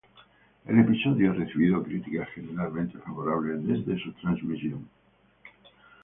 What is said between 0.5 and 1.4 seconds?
El episodio ha